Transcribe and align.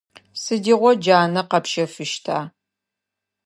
Сыдигъо 0.41 0.91
джанэ 1.01 1.41
къэпщэфыщта? 1.49 2.37